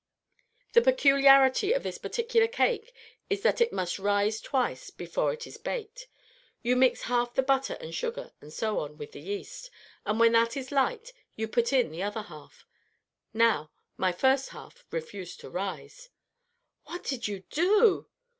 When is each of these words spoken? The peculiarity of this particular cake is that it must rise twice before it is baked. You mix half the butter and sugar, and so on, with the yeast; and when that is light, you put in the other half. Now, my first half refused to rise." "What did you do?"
The 0.73 0.81
peculiarity 0.81 1.73
of 1.73 1.83
this 1.83 1.99
particular 1.99 2.47
cake 2.47 2.91
is 3.29 3.41
that 3.41 3.61
it 3.61 3.71
must 3.71 3.99
rise 3.99 4.41
twice 4.41 4.89
before 4.89 5.31
it 5.31 5.45
is 5.45 5.57
baked. 5.59 6.07
You 6.63 6.75
mix 6.75 7.03
half 7.03 7.35
the 7.35 7.43
butter 7.43 7.77
and 7.79 7.93
sugar, 7.93 8.31
and 8.41 8.51
so 8.51 8.79
on, 8.79 8.97
with 8.97 9.11
the 9.11 9.19
yeast; 9.19 9.69
and 10.03 10.19
when 10.19 10.31
that 10.31 10.57
is 10.57 10.71
light, 10.71 11.13
you 11.35 11.47
put 11.47 11.71
in 11.71 11.91
the 11.91 12.01
other 12.01 12.23
half. 12.23 12.65
Now, 13.31 13.69
my 13.95 14.11
first 14.11 14.49
half 14.49 14.83
refused 14.89 15.39
to 15.41 15.51
rise." 15.51 16.09
"What 16.85 17.03
did 17.03 17.27
you 17.27 17.41
do?" 17.51 18.07